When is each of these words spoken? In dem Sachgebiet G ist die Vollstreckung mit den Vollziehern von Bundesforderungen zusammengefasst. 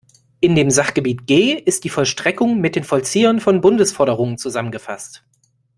In 0.39 0.55
dem 0.55 0.71
Sachgebiet 0.71 1.27
G 1.27 1.53
ist 1.53 1.83
die 1.83 1.89
Vollstreckung 1.89 2.59
mit 2.59 2.75
den 2.75 2.83
Vollziehern 2.83 3.39
von 3.39 3.61
Bundesforderungen 3.61 4.39
zusammengefasst. 4.39 5.23